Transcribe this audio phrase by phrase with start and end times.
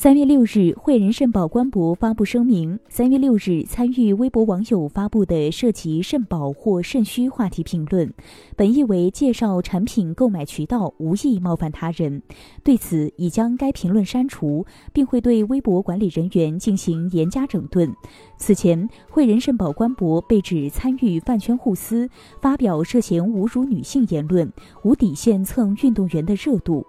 [0.00, 8.14] 三月六日，汇仁肾宝官博发布声明：三月六日参与微博网友发布的涉及肾宝或肾虚话题评论，
[8.54, 12.22] 本意为介绍产品购买渠道，无意冒犯他人。
[12.62, 17.92] 对此，已将该评论删除，并会对微博管理人员进行严加整顿。
[18.36, 22.08] 此前，汇仁肾宝官博被指参与饭圈互撕，
[22.40, 24.48] 发表涉嫌侮辱女性言论，
[24.84, 26.86] 无底线蹭运动员的热度。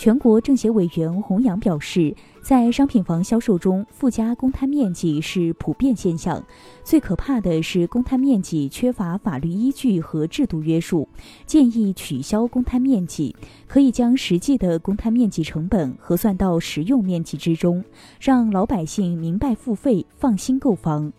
[0.00, 6.42] 全国政协委员洪洋表示，在商品房销售中，附加公摊面积是普遍现象。
[6.82, 11.06] 最可怕的是公摊面积缺乏法律依据和制度约束，
[11.44, 13.36] 建议取消公摊面积，
[13.68, 17.84] 可以将实际的公摊面积成本核算到实用面积之中，
[18.18, 21.12] 让老百姓明白付费，放心购房。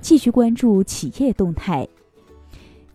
[0.00, 1.86] 继续关注企业动态。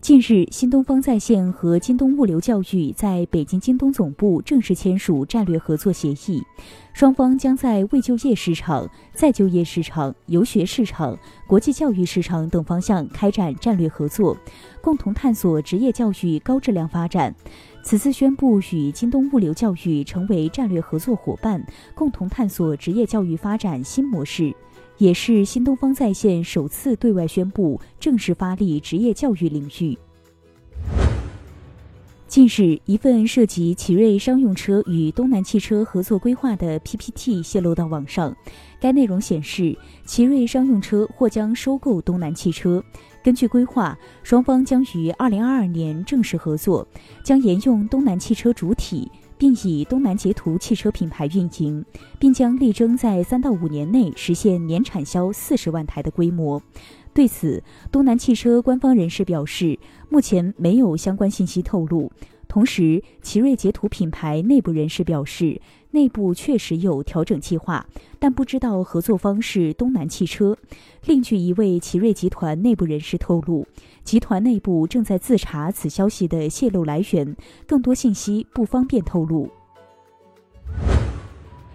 [0.02, 6.42] 近日，新东方在线和京东物流教育在北京京东总部正式签署战略合作协议，
[6.92, 14.36] 双方将在未就业市场、再就业市场、游学市场、国际教育市场等方向开展战略合作，
[14.80, 17.32] 共同探索职业教育高质量发展。
[17.84, 24.52] 此次宣布与京东物流教育成为战略合作伙伴，共同探索职业教育发展新模式。
[25.02, 29.98] 也是新东方在线首次对外宣布正式发力职业教育领域。
[32.28, 38.32] 近日，一份涉及奇瑞商用车与东南汽车合作规划的 PPT 泄露到网上。
[38.80, 42.80] 该内容显示，奇瑞商用车或将收购东南汽车。
[43.24, 46.86] 根据规划，双方将于2022年正式合作，
[47.24, 49.10] 将沿用东南汽车主体。
[49.42, 51.84] 并以东南捷途汽车品牌运营，
[52.16, 56.62] 并将力争在三到五年内实现年产销四十万台的规模。
[57.12, 59.76] 对此，东南汽车官方人士表示，
[60.08, 62.12] 目前没有相关信息透露。
[62.52, 65.58] 同时，奇瑞捷途品牌内部人士表示，
[65.92, 67.86] 内部确实有调整计划，
[68.18, 70.54] 但不知道合作方是东南汽车。
[71.06, 73.66] 另据一位奇瑞集团内部人士透露，
[74.04, 77.34] 集团内部正在自查此消息的泄露来源，
[77.66, 79.48] 更多信息不方便透露。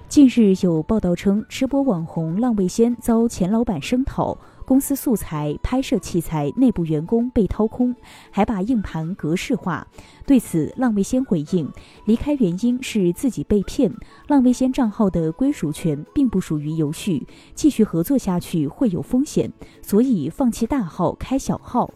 [0.08, 4.38] 近日有报道称，吃播网红浪味仙遭前老板声讨。
[4.68, 7.96] 公司素材、拍摄器材、内部员工被掏空，
[8.30, 9.88] 还把硬盘格式化。
[10.26, 11.72] 对此，浪味仙回应，
[12.04, 13.90] 离开原因是自己被骗，
[14.28, 19.50] 浪味仙账号的归属权并不属于游戏，继续合作下去会有风险，
[19.82, 21.90] 所以放弃大号开小号。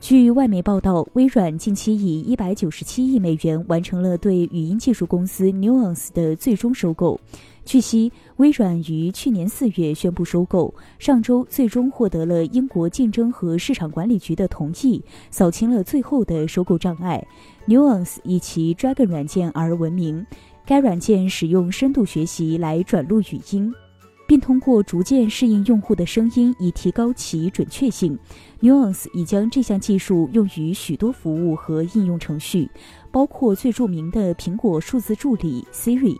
[0.00, 7.20] 据外媒报道，微软近期以一百九十七亿美元完成了对语音技术公司 Nuance 的最终收购。
[7.64, 17.22] 据悉，微软于去年四月宣布收购，上周最终获得了英国竞争和市场管理局的同意，扫清了最后的收购障碍。
[17.66, 20.24] Nuance 以其 Dragon 软件而闻名，
[20.64, 23.74] 该软件使用深度学习来转录语音，
[24.28, 28.16] 并通过逐渐适应用户的声音以提高其准确性。
[28.60, 32.70] Nuance 已将这项技术用于许多服务和应用程序，
[33.10, 36.16] 包括最著名的苹果数字助理 Siri。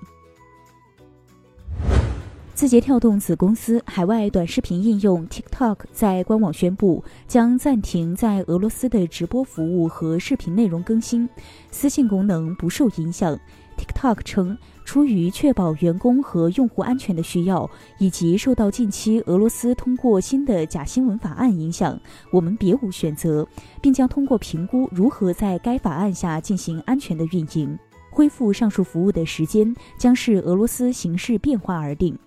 [2.55, 11.29] 字节跳动子公司海外短视频应用 TikTok 在官网宣布将暂停在俄罗斯的直播服务和视频内容更新，
[11.71, 13.39] 私信功能不受影响。
[13.77, 14.59] TikTok 称，
[14.89, 22.01] 出于确保员工和用户安全的需要，以及受到近期俄罗斯通过新的假新闻法案影响，
[22.33, 23.47] 我们别无选择，
[23.83, 27.79] 并将通过评估如何在该法案下进行安全的运营。
[28.11, 32.19] 恢复上述服务的时间将视俄罗斯形势变化而定。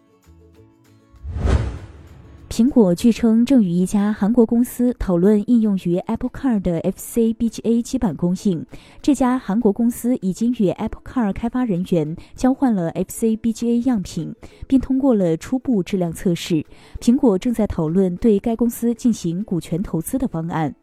[2.61, 8.63] 苹果据称正与一家韩国公司讨论应用于 Apple Car 的 FC BGA 基板供应。
[9.01, 14.35] 这家韩国公司已经与 Apple Car 开发人员交换了 FC BGA 样品，
[14.67, 16.63] 并通过了初步质量测试。
[16.99, 20.75] 苹果正在讨论对该公司进行股权投资的方案。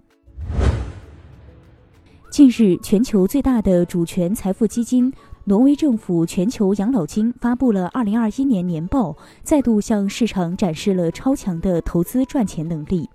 [2.30, 5.10] 近日，全球最大的主权财富基金。
[5.48, 13.08] 挪威政府全球养老金发布了2021年年报，再度向市场展示了超强的投资赚钱能力。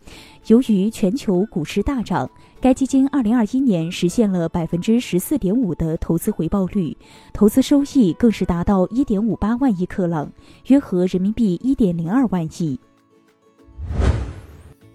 [0.48, 2.28] 由于全球股市大涨，
[2.60, 6.98] 该基金2021年实现了百分之十四点五的投资回报率，
[7.34, 10.32] 投资收益更是达到1.58万亿克朗，
[10.70, 12.80] 约合人民币1.02万亿。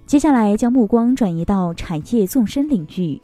[0.07, 3.23] 接下来将目光转移到产业纵深领域。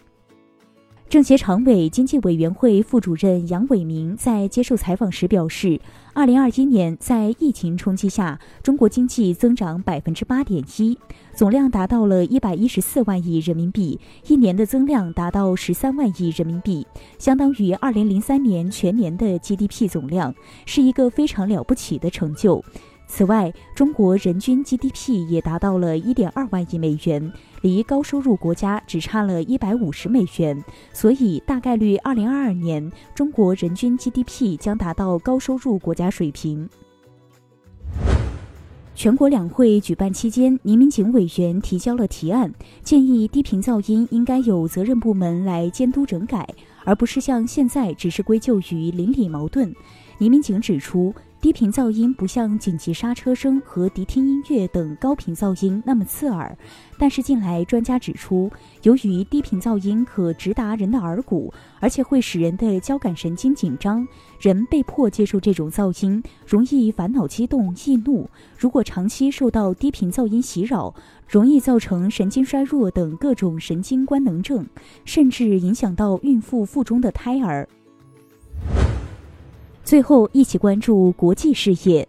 [1.09, 5.81] 政协常委、经济委员会副主任杨伟明在接受采访时表示，
[6.13, 10.99] 二零二一年在疫情冲击下，中国经济增长百分之八点一，
[11.33, 16.85] 总量达到了一百一十四万亿人民币，一年的增量达到十三万亿人民币，
[17.17, 20.35] 相当于二零零三年全年的 GDP 总量，
[20.67, 22.65] 是一个非常了不起的成就。
[23.17, 30.65] 此外，中国人均 GDP 也达到了一点二万亿美元，离高收入国家只差了一百五十美元。
[30.93, 36.69] 所以，大概率二零二二年中国人均 GDP 将达到高收入国家水平。
[38.97, 42.53] 全国两会举办期间，倪民警委员提交了提案，
[42.83, 46.45] 建议低频噪音应该有责任部门来监督整改，
[46.85, 49.73] 而不是像现在只是归咎于邻里矛盾。
[50.19, 51.15] 倪民警指出。
[51.45, 56.57] 低频噪音不像紧急刹车声和迪厅音乐等高频噪音那么刺耳，
[56.99, 58.51] 但是近来专家指出，
[58.81, 64.09] 由于低频噪音可直达人的耳骨，而且会使人的交感神经紧张，
[64.41, 68.27] 人被迫接受这种噪音，容易烦恼、激动、易怒。
[68.59, 70.95] 如果长期受到低频噪音袭扰，
[71.29, 74.67] 容易造成神经衰弱等各种神经官能症，
[75.05, 77.69] 甚至影响到孕妇腹中的胎儿。
[79.95, 82.09] 最后，一起关注国际事业。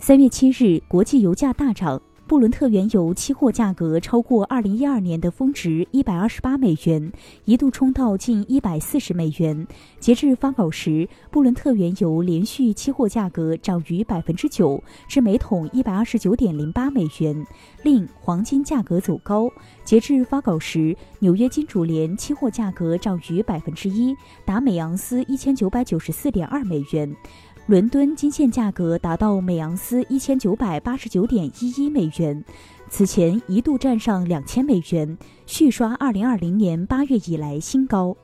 [0.00, 2.02] 三月七日，国际油价大涨。
[2.28, 7.12] 布伦特原油期货价格超过二零一二年的峰值一百二十八美元，
[7.44, 9.64] 一度冲到近一百四十美元。
[10.00, 17.46] 截至发稿时，布伦特原油连续期货价格涨逾百分之九，至每桶一百二十九点零八美元。
[17.84, 19.48] 另，黄金价格走高，
[19.84, 24.12] 截至发稿时，纽约金主联期货价格涨逾百分之一，
[24.44, 27.14] 达每盎司一千九百九十四点二美元。
[27.66, 32.44] 伦敦金线价格达到每盎司一千九百八十九点一一美元，
[32.88, 38.16] 此前一度站上两千美元，续刷二零二零年八月以来新高。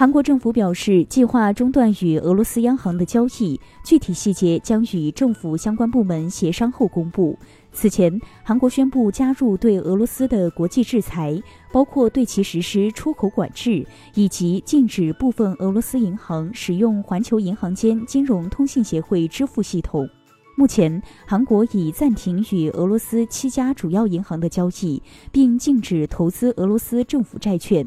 [0.00, 7.38] 韩国政府表示，计划中断与俄罗斯央行的交易，具体细节将与政府相关部门协商后公布。
[7.70, 11.38] 此前，韩国宣布加入对俄罗斯的国际制裁，
[11.70, 20.08] 包括对其实施出口管制，以及禁止部分俄罗斯银行使用环球银行间金融通信协会支付系统。
[20.56, 27.86] 目前，韩国已暂停与俄罗斯七家主要银行的交易，并禁止投资俄罗斯政府债券。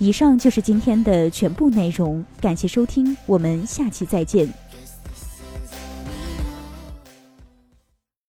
[0.00, 4.48] 以上就是今天的全部内容，感谢收听，我们下期再见。